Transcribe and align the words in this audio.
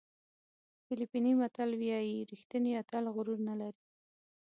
فلپیني 0.85 1.33
متل 1.39 1.69
وایي 1.81 2.17
ریښتینی 2.31 2.71
اتل 2.81 3.03
غرور 3.15 3.39
نه 3.49 3.55
لري. 3.61 3.83